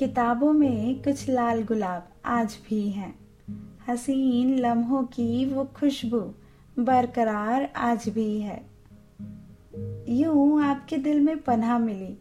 किताबों 0.00 0.52
में 0.52 1.02
कुछ 1.02 1.28
लाल 1.30 1.62
गुलाब 1.62 2.08
आज 2.24 2.58
भी 2.68 2.88
हैं। 2.90 3.14
हसीन 3.88 4.58
लम्हों 4.58 5.02
की 5.02 5.44
वो 5.46 5.64
खुशबू 5.64 6.20
बरकरार 6.82 7.72
आज 7.76 8.08
भी 8.08 8.40
है। 8.40 8.62
यूँ 10.08 10.62
आपके 10.62 10.96
दिल 10.96 11.20
में 11.20 11.38
पनाह 11.38 11.78
मिली, 11.78 12.18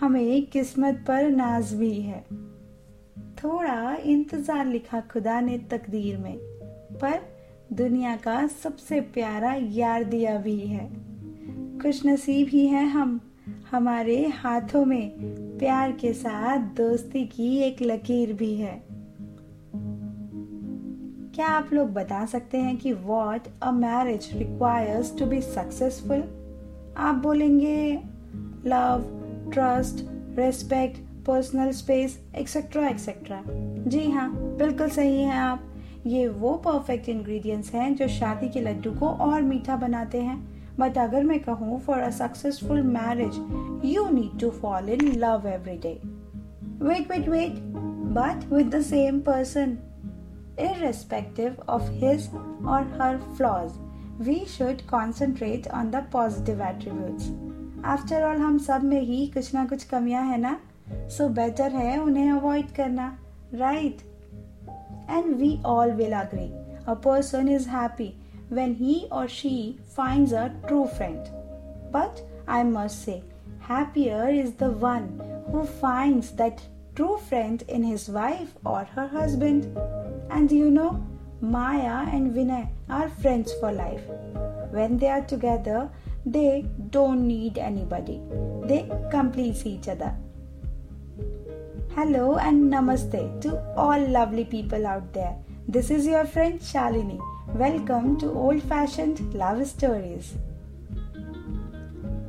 हमें 0.00 0.46
किस्मत 0.46 1.04
पर 1.08 1.30
नाज 1.30 1.74
भी 1.74 2.00
है। 2.00 2.24
थोड़ा 3.44 3.94
इंतज़ार 3.94 4.66
लिखा 4.66 5.00
खुदा 5.00 5.40
ने 5.40 5.58
तकदीर 5.58 6.18
में, 6.18 6.36
पर 6.92 7.20
दुनिया 7.72 8.16
का 8.16 8.46
सबसे 8.46 9.00
प्यारा 9.00 9.54
यार 9.54 10.04
दिया 10.04 10.38
भी 10.38 10.58
है। 10.60 10.88
खुश 11.78 12.06
नसीब 12.06 12.48
ही 12.48 12.66
है 12.66 12.86
हम, 12.86 13.20
हमारे 13.70 14.28
हाथों 14.28 14.84
में 14.84 15.43
प्यार 15.58 15.92
के 15.92 16.12
साथ 16.12 16.58
दोस्ती 16.58 17.24
की 17.24 17.56
एक 17.58 17.82
लकीर 17.82 18.32
भी 18.32 18.54
है। 18.54 18.82
क्या 21.34 21.46
आप 21.46 21.72
लोग 21.72 21.92
बता 21.92 22.24
सकते 22.26 22.58
हैं 22.58 22.76
कि 22.76 22.92
what 22.92 23.48
a 23.62 23.70
marriage 23.70 24.28
requires 24.34 25.18
to 25.18 25.26
be 25.26 25.40
successful 25.40 26.24
आप 26.96 27.14
बोलेंगे 27.14 28.00
love 28.66 29.04
trust 29.52 30.04
respect 30.38 30.98
personal 31.26 31.70
space 31.70 32.18
etcetera 32.36 32.88
etcetera 32.88 33.42
जी 33.90 34.10
हाँ 34.10 34.30
बिल्कुल 34.56 34.88
सही 34.88 35.22
है 35.22 35.36
आप। 35.36 35.70
ये 36.06 36.28
वो 36.28 36.54
परफेक्ट 36.54 37.08
इंग्रेडिएंट्स 37.08 37.72
हैं 37.74 37.94
जो 37.96 38.08
शादी 38.08 38.48
के 38.48 38.60
लड्डू 38.60 38.90
को 38.90 39.08
और 39.08 39.42
मीठा 39.42 39.76
बनाते 39.76 40.20
हैं। 40.22 40.36
बट 40.78 40.98
अगर 40.98 41.24
मैं 41.24 41.38
कहूँ 41.40 41.80
for 41.80 41.98
a 41.98 42.10
successful 42.10 42.82
marriage 42.82 43.36
you 43.86 44.08
need 44.10 44.38
to 44.40 44.50
fall 44.60 44.88
in 44.88 45.12
love 45.16 45.48
every 45.48 45.76
day 45.78 45.98
wait 46.82 47.10
wait 47.10 47.28
wait 47.28 47.58
but 48.18 48.52
with 48.52 48.74
the 48.74 48.82
same 48.82 49.20
person 49.20 49.76
irrespective 50.58 51.58
of 51.68 51.88
his 51.90 52.28
or 52.64 52.82
her 52.98 53.20
flaws. 53.36 53.72
We 54.18 54.44
should 54.46 54.86
concentrate 54.86 55.66
on 55.68 55.90
the 55.90 56.02
positive 56.12 56.60
attributes. 56.60 57.30
After 57.84 58.24
all, 58.24 58.38
हम 58.38 58.58
सब 58.58 58.84
में 58.84 59.00
ही 59.00 59.26
कुछ 59.26 59.54
ना 59.54 59.64
कुछ 59.66 59.84
कमियाँ 59.84 60.24
है 60.26 60.38
ना 60.40 60.58
so 61.16 61.28
better 61.28 61.72
है 61.72 61.98
उन्हें 61.98 62.30
अवॉइड 62.32 62.70
करना 62.74 63.16
right 63.54 64.02
and 65.10 65.34
we 65.36 65.56
all 65.66 65.92
will 65.92 66.12
agree 66.12 66.46
a 66.86 66.94
person 67.04 67.48
is 67.48 67.68
happy 67.68 68.12
when 68.48 68.74
he 68.74 69.06
or 69.10 69.28
she 69.28 69.78
finds 69.94 70.32
a 70.32 70.54
true 70.68 70.86
friend. 70.86 71.28
But 71.90 72.22
I 72.46 72.62
must 72.62 73.04
say, 73.04 73.22
happier 73.58 74.28
is 74.28 74.52
the 74.54 74.70
one 74.70 75.20
who 75.50 75.64
finds 75.64 76.32
that 76.32 76.62
true 76.94 77.18
friend 77.18 77.62
in 77.68 77.82
his 77.82 78.08
wife 78.08 78.54
or 78.64 78.84
her 78.84 79.06
husband. 79.06 79.76
And 80.30 80.50
you 80.50 80.70
know, 80.70 81.04
Maya 81.40 82.08
and 82.10 82.34
Vinay 82.34 82.68
are 82.88 83.08
friends 83.08 83.52
for 83.60 83.72
life. 83.72 84.02
When 84.70 84.98
they 84.98 85.08
are 85.08 85.22
together, 85.22 85.90
they 86.26 86.66
don't 86.90 87.26
need 87.26 87.58
anybody, 87.58 88.20
they 88.64 88.90
complete 89.10 89.66
each 89.66 89.88
other. 89.88 90.16
Hello 91.94 92.38
and 92.38 92.72
namaste 92.72 93.40
to 93.42 93.50
all 93.76 94.00
lovely 94.08 94.44
people 94.44 94.86
out 94.86 95.12
there. 95.12 95.36
This 95.68 95.90
is 95.90 96.06
your 96.06 96.26
friend 96.26 96.60
Shalini. 96.60 97.18
Welcome 97.58 98.18
to 98.20 98.30
Old 98.30 98.62
Fashioned 98.62 99.20
Love 99.34 99.60
Stories. 99.66 100.26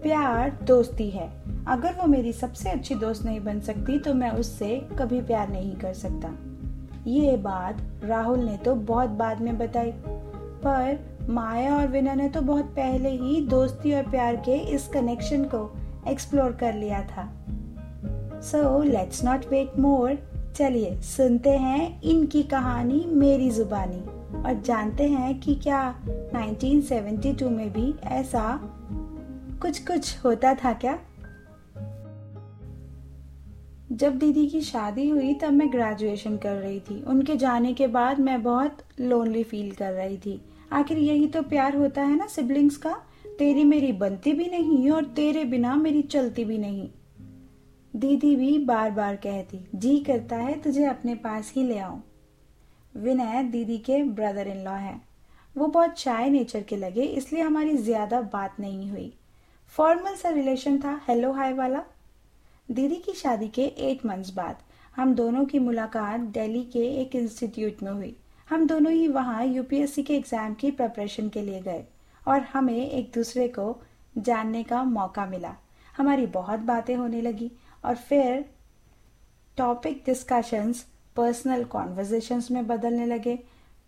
प्यार 0.03 0.59
दोस्ती 0.64 1.09
है। 1.09 1.28
अगर 1.67 1.94
वो 1.94 2.08
मेरी 2.08 2.33
सबसे 2.33 2.69
अच्छी 2.69 2.95
दोस्त 2.95 3.25
नहीं 3.25 3.40
बन 3.40 3.59
सकती 3.59 4.00
तो 4.00 4.13
मैं 4.13 4.31
उससे 4.31 4.88
कभी 5.00 5.22
प्यार 5.22 5.50
नहीं 5.50 5.75
कर 5.75 5.94
सकता। 5.94 6.29
ये 7.07 7.38
बात 7.38 7.81
राहुल 8.03 8.40
ने 8.40 8.57
तो 8.57 8.75
बहुत 8.75 9.09
बाद 9.09 9.41
में 9.41 9.57
बताई। 9.57 9.91
पर 10.66 11.00
माया 11.29 11.75
और 11.75 11.88
विना 11.88 12.13
ने 12.13 12.29
तो 12.29 12.41
बहुत 12.41 12.66
पहले 12.66 13.09
ही 13.09 13.41
दोस्ती 13.47 13.94
और 13.94 14.03
प्यार 14.03 14.35
के 14.35 14.56
इस 14.56 14.88
कनेक्शन 14.88 15.44
को 15.44 15.78
एक्सप्लोर 16.07 16.51
कर 16.51 16.74
लिया 16.74 17.01
था। 17.01 17.29
So 18.41 18.84
let's 18.84 19.24
not 19.24 19.45
wait 19.45 19.79
more 19.79 20.34
चलिए, 20.55 20.95
सुनते 20.95 21.49
हैं 21.49 22.01
इनकी 22.01 22.43
कहानी 22.43 23.05
मेरी 23.07 23.51
जुबानी 23.51 23.99
और 24.41 24.61
जानते 24.66 25.03
हैं 25.03 25.39
कि 25.39 25.55
क्या 25.55 25.95
1972 26.35 27.49
में 27.49 27.73
भी 27.73 27.93
ऐसा 28.03 28.59
कुछ 29.61 29.88
कुछ 29.88 30.17
होता 30.25 30.53
था 30.53 30.73
क्या? 30.73 30.99
जब 33.91 34.17
दीदी 34.17 34.47
की 34.47 34.61
शादी 34.61 35.09
हुई 35.09 35.33
तब 35.33 35.53
मैं 35.53 35.71
ग्रेजुएशन 35.71 36.38
कर 36.38 36.55
रही 36.55 36.79
थी। 36.79 37.03
उनके 37.03 37.35
जाने 37.35 37.73
के 37.73 37.88
बाद 37.88 38.19
मैं 38.19 38.44
बहुत 38.44 38.77
लोनली 38.99 39.44
फील 39.44 39.71
कर 39.71 39.91
रही 39.91 40.17
थी। 40.17 40.41
आखिर 40.71 40.97
यही 40.97 41.27
तो 41.27 41.41
प्यार 41.41 41.75
होता 41.75 42.01
है 42.01 42.15
ना 42.15 42.27
सिबलिंग्स 42.27 42.77
का? 42.77 43.01
तेरी 43.39 43.63
मेरी 43.63 43.91
बनती 43.91 44.33
भी 44.33 44.45
नहीं 44.45 44.91
और 44.91 45.05
तेरे 45.05 45.45
बिना 45.45 45.75
मेरी 45.75 46.01
चलती 46.01 46.45
भी 46.45 46.57
नहीं। 46.57 46.89
दीदी 47.95 48.35
भी 48.35 48.57
बार 48.59 48.91
बार 48.91 49.16
कहती, 49.16 49.59
जी 49.75 49.97
करता 50.00 50.35
है, 50.35 50.59
तुझे 50.61 50.85
अपने 50.85 51.16
पास 51.16 51.51
ही 51.56 51.63
ले 51.63 51.78
आऊँ 51.79 52.01
विनय 52.95 53.44
दीदी 53.44 53.78
के 53.79 54.01
ब्रदर 54.03 54.47
इन 54.47 54.63
लॉ 54.63 54.73
है। 54.73 55.00
वो 55.56 55.67
बहुत 55.67 56.00
शाय 56.00 56.29
नेचर 56.29 56.63
के 56.63 56.78
लगे, 56.78 57.01
इसलिए 57.01 57.41
हमारी 57.41 57.75
ज़्यादा 57.78 58.22
बात 58.23 58.59
नहीं 58.59 58.89
हुई। 58.89 59.13
फॉर्मल 59.73 60.16
सा 60.16 60.29
रिलेशन 60.29 60.78
था 60.79 61.00
हेलो 61.07 61.31
हाय 61.33 61.53
वाला। 61.53 61.83
दीदी 62.69 62.95
की 62.95 63.13
शादी 63.13 63.47
के 63.47 63.66
एट 63.81 64.06
मंथ्स 64.06 64.33
बाद 64.33 64.57
हम 64.95 65.13
दोनों 65.16 65.45
की 65.45 65.59
मुलाकात 65.59 66.19
दिल्ली 66.33 66.63
के 66.63 66.85
एक 67.01 67.16
इंस्टीट्यूट 67.16 67.83
में 67.83 67.91
हुई। 67.91 68.16
हम 68.47 68.67
दोनों 68.67 68.91
ही 68.91 69.07
वहाँ 69.07 69.45
यूपीएससी 69.45 70.03
के 70.03 70.16
एग्ज़ाम 70.16 70.53
की 70.53 70.72
प्रिपरेशन 70.72 71.29
के 71.29 71.41
लिए 71.41 71.62
गए 71.62 71.83
और 72.25 72.41
हमें 72.53 72.89
एक 72.89 73.12
दूसरे 73.16 73.47
को 73.50 73.75
जानने 74.16 74.63
का 74.63 74.83
मौका 74.85 75.25
मिला। 75.25 75.56
हमारी 75.97 76.25
बहुत 76.27 76.59
बातें 76.62 76.95
होने 76.95 77.22
लगी। 77.22 77.51
और 77.85 77.96
फिर 77.96 78.46
टॉपिक 79.57 80.03
डिस्कशंस 80.06 80.85
पर्सनल 81.16 81.63
कॉन्वर्जेशंस 81.63 82.51
में 82.51 82.68
बदलने 82.68 83.06
लगे। 83.06 83.35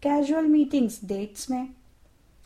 कैजुअल 0.01 0.45
मीटिंग्स 0.45 1.05
डेट्स 1.05 1.49
में। 1.49 1.69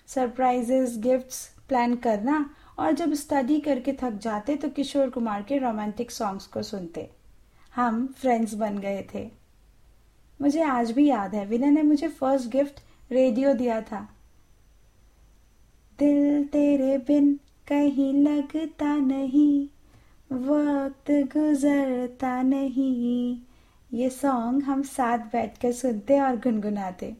सरप्राइजेस 0.08 0.98
गिफ्ट्स 0.98 1.56
प्लान 1.68 1.96
करना 1.96 2.50
और 2.80 2.92
जब 2.92 3.14
स्टडी 3.14 3.60
करके 3.60 3.94
थक 3.94 4.12
जाते 4.12 4.56
तो 4.56 4.70
किशोर 4.70 5.10
कुमार 5.10 5.44
के 5.44 5.58
रोमांटिक 5.58 6.12
सॉन्ग्स 6.12 6.48
को 6.48 6.64
सुनते। 6.64 7.10
हम 7.76 8.08
फ्रेंड्स 8.08 8.54
बन 8.54 8.78
गए 8.78 9.06
थे। 9.16 9.30
मुझे 10.42 10.62
आज 10.62 10.92
भी 10.92 11.08
याद 11.10 11.36
है। 11.36 11.46
विनय 11.46 11.72
ने 11.72 11.82
मुझे 11.82 12.08
फ़र्स्ट 12.08 12.48
गिफ्ट 12.48 12.80
रेडियो 13.12 13.54
दिया 13.54 13.82
था। 13.82 14.10
दिल 16.00 16.44
तेरे 16.44 16.98
बिन 16.98 17.40
कहीं 17.68 18.14
लगता 18.14 18.96
नहीं। 18.96 19.68
वक्त 20.32 21.10
गुजरता 21.12 22.42
नहीं। 22.42 23.38
ये 23.94 24.10
सॉन्ग 24.10 24.64
हम 24.64 24.82
साथ 24.82 25.18
बैठकर 25.18 25.72
सुनते 25.72 26.20
और 26.20 26.36
गुनगुनाते। 26.36 27.14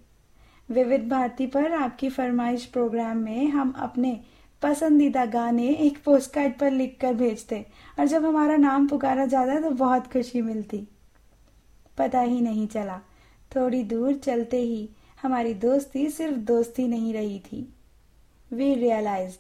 विविध 0.70 1.10
भारती 1.10 1.48
पर 1.48 1.74
आपकी 1.74 2.10
फरमाइश 2.10 2.66
प्रोग्राम 2.66 3.18
में 3.18 3.48
हम 3.48 3.74
अपने 3.78 4.20
पसंदीदा 4.62 5.26
गाने 5.26 5.68
एक 5.68 5.98
पोस्ट 6.04 6.34
कार्ड 6.34 6.58
पर 6.60 6.72
लिख 6.72 6.98
कर 7.02 7.14
भेजते 7.14 7.66
और 8.00 8.08
जब 8.08 8.26
हमारा 8.26 8.56
नाम 8.58 8.88
पुकारा 8.88 9.26
जाता 9.26 9.60
तो 9.62 9.72
बहुत 9.76 10.12
खुशी 10.14 10.42
मिलती। 10.42 10.88
पता 11.98 12.22
ही 12.22 12.42
नहीं 12.42 12.68
चला। 12.68 13.00
थोड़ी 13.56 13.84
दूर 13.84 14.14
चलते 14.16 14.58
ही 14.58 14.90
हमारी 15.22 15.54
दोस्ती 15.54 16.10
सिर्फ़ 16.10 16.38
दोस्ती 16.48 16.88
नहीं 16.88 17.14
रही 17.14 17.40
थी। 17.40 17.68
We 18.52 18.76
realise 18.76 19.38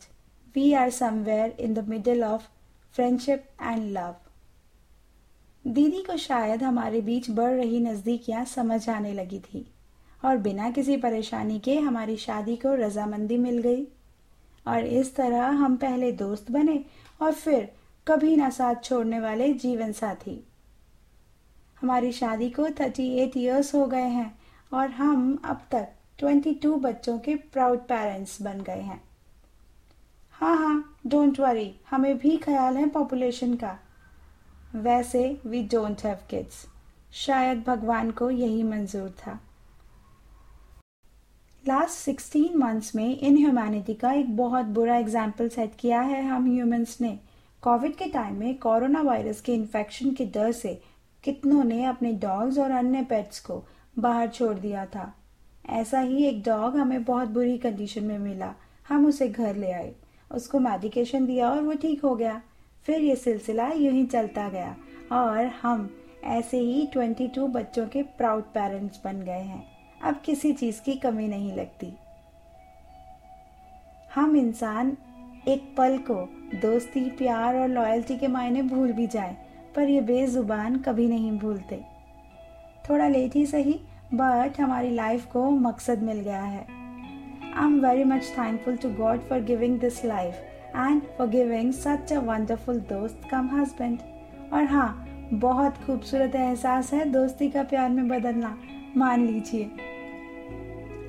we 0.55 0.73
are 0.73 0.89
somewhere 0.89 1.55
in 1.59 1.73
the 1.73 1.87
middle 1.89 2.23
of 2.23 2.49
friendship 2.95 3.43
and 3.61 3.91
love 3.91 4.15
दीदी 5.65 6.01
को 6.03 6.17
शायद 6.17 6.63
हमारे 6.63 7.01
बीच 7.01 7.29
बढ़ 7.29 7.51
रही 7.51 7.79
नजदीकियाँ 7.79 8.43
समझ 8.45 8.87
आने 8.89 9.13
लगी 9.13 9.39
थी, 9.41 9.65
और 10.23 10.37
बिना 10.37 10.69
किसी 10.71 10.97
परेशानी 10.97 11.59
के 11.59 11.77
हमारी 11.79 12.17
शादी 12.17 12.55
को 12.55 12.73
रजामंदी 12.75 13.37
मिल 13.37 13.57
गई। 13.59 13.85
और 14.65 14.85
इस 14.85 15.15
तरह 15.15 15.45
हम 15.57 15.75
पहले 15.77 16.11
दोस्त 16.13 16.51
बने 16.51 16.83
और 17.21 17.31
फिर 17.33 17.71
कभी 18.07 18.35
ना 18.35 18.49
साथ 18.49 18.83
छोड़ने 18.83 19.19
वाले 19.19 19.51
जीवन 19.55 19.91
साथी। 19.91 20.39
हमारी 21.81 22.11
शादी 22.11 22.49
को 22.49 22.69
थर्टी 22.79 23.07
एट 23.15 23.37
ईयर्स 23.37 23.73
हो 23.75 23.85
गए 23.85 24.07
हैं, 24.09 24.33
और 24.71 24.89
हम 24.91 25.39
अब 25.45 25.61
तक 25.71 25.87
ट्वेंटी 26.19 26.53
टू 26.53 26.75
बच्चों 26.77 27.17
के 27.19 27.35
प्राउड 27.53 27.79
पेरेंट्स 27.87 28.41
बन 28.41 28.61
गए 28.61 28.81
हैं। 28.81 29.01
हाँ 30.33 30.57
हाँ 30.57 30.90
डोंट 31.03 31.39
वरी 31.39 31.73
हमें 31.89 32.17
भी 32.17 32.35
ख्याल 32.37 32.77
है 32.77 32.87
पॉपुलेशन 32.89 33.53
का। 33.55 33.77
वैसे 34.75 35.21
वी 35.45 35.61
डोंट 35.63 36.01
हैव 36.05 36.17
किड्स 36.29 36.65
शायद 37.15 37.63
भगवान 37.67 38.11
को 38.11 38.29
यही 38.31 38.61
मंजूर 38.63 39.09
था। 39.19 39.39
लास्ट 41.63 41.93
सिक्सटीन 41.93 42.57
मंथ्स 42.57 42.95
में 42.95 43.17
इन 43.17 43.37
ह्यूमैनिटी 43.37 43.93
का 43.93 44.11
एक 44.11 44.35
बहुत 44.37 44.65
बुरा 44.75 44.97
एग्ज़ाम्पल 44.97 45.49
सेट 45.49 45.75
किया 45.79 46.01
है 46.01 46.21
हम 46.25 46.45
ह्यूमंस 46.45 46.97
ने। 47.01 47.17
कोविड 47.63 47.95
के 47.95 48.05
टाइम 48.09 48.35
में 48.35 48.57
कोरोना 48.57 49.01
वायरस 49.01 49.41
के 49.41 49.53
इन्फेक्शन 49.53 50.13
के 50.13 50.25
डर 50.27 50.51
से 50.51 50.79
कितनों 51.23 51.63
ने 51.63 51.83
अपने 51.85 52.11
डॉग्स 52.19 52.57
और 52.57 52.71
अन्य 52.71 53.01
पेट्स 53.03 53.39
को 53.39 53.63
बाहर 53.99 54.27
छोड़ 54.29 54.57
दिया 54.59 54.85
था। 54.85 55.13
ऐसा 55.69 55.99
ही 55.99 56.23
एक 56.25 56.41
डॉग 56.43 56.77
हमें 56.77 57.03
बहुत 57.03 57.27
बुरी 57.29 57.57
कंडीशन 57.57 58.03
में 58.03 58.17
मिला। 58.19 58.53
हम 58.89 59.05
उसे 59.05 59.27
घर 59.27 59.55
ले 59.55 59.71
आए। 59.71 59.93
उसको 60.35 60.59
मेडिकेशन 60.59 61.25
दिया 61.25 61.49
और 61.49 61.61
वो 61.61 61.73
ठीक 61.73 62.03
हो 62.03 62.15
गया। 62.15 62.41
फिर 62.85 63.01
ये 63.01 63.15
सिलसिला 63.15 63.67
यूँ 63.67 63.93
ही 63.93 64.05
चलता 64.05 64.49
गया 64.49 64.75
और 65.11 65.45
हम 65.45 65.97
ऐसे 66.23 66.59
ही 66.59 66.87
22 66.87 67.47
बच्चों 67.47 67.87
के 67.87 68.03
प्राउड 68.03 68.43
पेरेंट्स 68.43 69.01
बन 69.05 69.21
गए 69.21 69.41
हैं। 69.41 69.63
अब 70.03 70.21
किसी 70.25 70.53
चीज़ 70.53 70.81
की 70.81 70.93
कमी 70.93 71.27
नहीं 71.27 71.53
लगती। 71.53 71.93
हम 74.15 74.35
इंसान 74.35 74.97
एक 75.47 75.75
पल 75.77 75.97
को 75.97 76.29
दोस्ती, 76.57 77.09
प्यार 77.09 77.55
और 77.55 77.67
लॉयल्टी 77.67 78.17
के 78.17 78.27
मायने 78.27 78.61
भूल 78.61 78.91
भी 78.91 79.07
जाए, 79.07 79.37
पर 79.75 79.89
ये 79.89 80.01
बेजुबान 80.01 80.77
कभी 80.77 81.07
नहीं 81.07 81.31
भूलते। 81.39 81.85
थोड़ा 82.89 83.07
लेट 83.07 83.35
ही 83.35 83.45
सही 83.45 83.79
बट 84.13 84.59
हमारी 84.59 84.89
लाइफ 84.89 85.25
को 85.25 85.49
मकसद 85.49 85.99
मिल 85.99 86.19
गया 86.19 86.41
है। 86.41 86.80
I 87.51 87.65
am 87.65 87.79
very 87.85 88.03
much 88.03 88.23
thankful 88.37 88.75
to 88.77 88.89
God 88.95 89.19
for 89.19 89.39
giving 89.43 89.79
this 89.79 90.03
life 90.05 90.35
and 90.75 91.01
for 91.17 91.27
giving 91.27 91.71
such 91.73 92.13
a 92.13 92.19
wonderful 92.21 92.79
दोस्त 92.89 93.27
कम 93.31 93.49
हस्बैंड 93.53 93.97
और 94.53 94.63
हाँ 94.63 95.29
बहुत 95.33 95.77
खूबसूरत 95.85 96.35
एहसास 96.35 96.93
है 96.93 97.03
दोस्ती 97.11 97.49
का 97.49 97.63
प्यार 97.63 97.89
में 97.89 98.07
बदलना। 98.07 98.57
मान 98.97 99.25
लीजिए, 99.25 99.63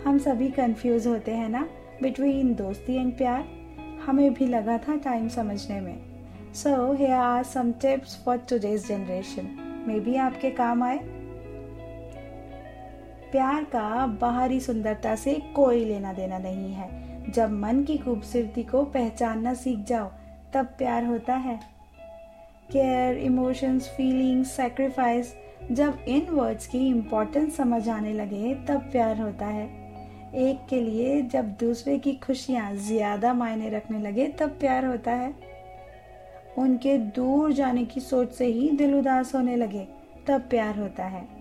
हम 0.05 0.19
सभी 0.19 0.51
कंफ्यूज 0.51 1.07
होते 1.07 1.31
हैं 1.31 1.49
ना 1.49 1.69
बिटवीन 2.03 2.55
दोस्ती 2.55 2.97
एंड 2.97 3.17
प्यार? 3.17 3.45
हमें 4.07 4.33
भी 4.35 4.47
लगा 4.47 4.77
था 4.79 4.97
टाइम 4.97 5.29
समझने 5.29 5.81
में। 5.81 5.97
So 6.55 6.93
here 6.93 7.13
are 7.13 7.43
some 7.45 7.73
tips 7.83 8.23
for 8.25 8.37
today's 8.51 8.87
generation 8.89 9.49
maybe 10.01 10.17
आपके 10.19 10.51
काम 10.53 10.83
आए। 10.83 10.99
प्यार 13.33 13.65
का 13.65 14.07
बाहरी 14.21 14.61
सुंदरता 14.61 15.15
से 15.17 15.35
कोई 15.55 15.85
लेना 15.85 16.13
देना 16.13 16.39
नहीं 16.39 16.73
है। 16.73 17.33
जब 17.33 17.51
मन 17.53 17.83
की 17.83 17.97
खूबसूरती 17.99 18.63
को 18.63 18.83
पहचानना 18.85 19.55
सीख 19.55 19.79
जाओ, 19.79 20.11
तब 20.55 20.67
प्यार 20.79 21.05
होता 21.05 21.35
है। 21.35 21.61
केयर, 22.71 23.17
इमोशंस, 23.17 23.89
फीलिंग्स 23.89 24.51
सेक्रीफाइस 24.51 25.35
जब 25.73 26.05
इन 26.09 26.27
वर्ड्स 26.31 26.67
की 26.67 26.87
इम्पोर्टेंस 26.89 27.57
समझ 27.57 27.89
आने 27.89 28.13
लगे, 28.13 28.55
तब 28.55 28.89
प्यार 28.93 29.21
होता 29.21 29.47
है। 29.47 29.67
एक 30.35 30.67
के 30.71 30.81
लिए 30.81 31.21
जब 31.23 31.49
दूसरे 31.61 31.99
की 31.99 32.13
खुशियाँ 32.17 32.75
ज़्यादा 32.75 33.35
मायने 33.35 33.71
रखने 33.71 33.99
लगे, 33.99 34.29
तब 34.29 34.51
प्यार 34.51 34.85
होता 34.85 35.11
है। 35.11 35.35
उनके 36.59 36.99
दूर 36.99 37.53
जाने 37.53 37.85
की 37.85 38.01
सोच 38.01 38.33
से 38.33 38.47
ही 38.47 38.71
दिल 38.71 38.95
उदास 38.95 39.35
होने 39.35 39.57
लगे, 39.57 39.87
तब 40.29 40.41
प्यार 40.41 40.79
होता 40.79 41.05
है। 41.05 41.32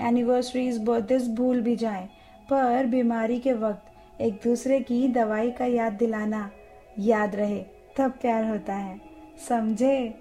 एनिवर्सरीज 0.00 0.78
बर्थडे 0.78 1.18
भूल 1.34 1.60
भी 1.60 1.76
जाए, 1.76 2.08
पर 2.50 2.86
बीमारी 2.86 3.38
के 3.38 3.52
वक्त 3.52 4.20
एक 4.20 4.40
दूसरे 4.44 4.80
की 4.80 5.06
दवाई 5.08 5.50
का 5.50 5.64
याद 5.64 5.92
दिलाना 5.92 6.50
याद 6.98 7.36
रहे, 7.36 7.58
तब 7.96 8.10
प्यार 8.10 8.44
होता 8.44 8.74
है। 8.74 9.00
समझे? 9.48 10.14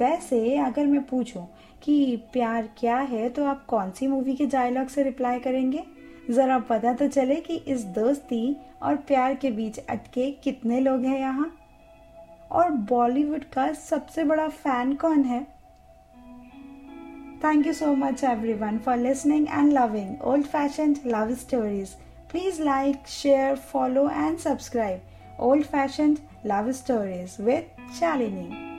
वैसे 0.00 0.56
अगर 0.58 0.86
मैं 0.86 1.02
पूछूँ 1.04 1.46
कि 1.82 2.16
प्यार 2.32 2.68
क्या 2.78 2.98
है 2.98 3.28
तो 3.28 3.44
आप 3.44 3.64
कौन 3.66 3.90
सी 3.90 4.06
मूवी 4.06 4.34
के 4.34 4.46
डायलॉग 4.46 4.88
से 4.88 5.02
रिप्लाई 5.02 5.38
करेंगे? 5.38 5.82
जरा 6.30 6.58
पता 6.58 6.92
तो 6.92 7.08
चले 7.08 7.34
कि 7.36 7.56
इस 7.56 7.84
दोस्ती 7.84 8.56
और 8.82 8.96
प्यार 8.96 9.34
के 9.34 9.50
बीच 9.50 9.78
अटके 9.78 10.30
कितने 10.44 10.80
लोग 10.80 11.04
हैं 11.04 11.18
यहाँ। 11.18 11.52
और 12.50 12.70
बॉलीवुड 12.70 13.44
का 13.44 13.72
सबसे 13.72 14.24
बड़ा 14.24 14.48
फ़ैन 14.48 14.94
कौन 14.94 15.22
है? 15.22 15.46
Thank 17.44 17.66
you 17.66 17.74
so 17.74 17.94
much 17.94 18.22
everyone 18.22 18.78
for 18.78 18.96
listening 18.96 19.48
and 19.48 19.74
loving 19.74 20.16
old 20.22 20.48
fashioned 20.48 21.04
love 21.04 21.36
stories. 21.36 21.96
Please 22.30 22.58
like, 22.58 23.06
share, 23.06 23.54
follow 23.54 24.08
and 24.08 24.40
subscribe 24.40 25.02
Old 25.38 25.66
Fashioned 25.66 26.22
Love 26.42 26.74
Stories 26.74 27.36
with 27.38 27.66
Shalini. 27.98 28.73